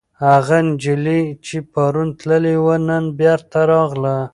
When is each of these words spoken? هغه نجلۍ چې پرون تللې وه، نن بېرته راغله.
هغه 0.25 0.57
نجلۍ 0.67 1.23
چې 1.45 1.55
پرون 1.73 2.09
تللې 2.19 2.55
وه، 2.63 2.75
نن 2.87 3.03
بېرته 3.19 3.59
راغله. 3.71 4.15